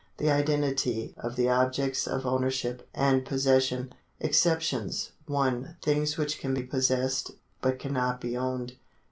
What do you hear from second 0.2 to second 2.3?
identity of the objects of